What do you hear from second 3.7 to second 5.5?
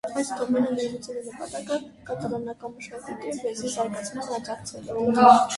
զարգացմանը աջակցելն է։